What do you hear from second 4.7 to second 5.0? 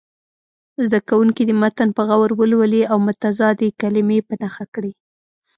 کړي.